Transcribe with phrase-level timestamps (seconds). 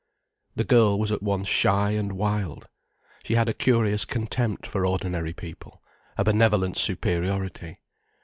[0.55, 2.67] The girl was at once shy and wild.
[3.23, 5.83] She had a curious contempt for ordinary people,
[6.17, 7.77] a benevolent superiority.